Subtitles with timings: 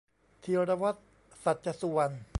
[0.43, 1.05] ธีรวัฒน์
[1.43, 2.15] สัจสุวรรณ